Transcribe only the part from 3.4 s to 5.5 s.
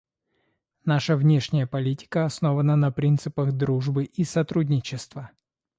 дружбы и сотрудничества.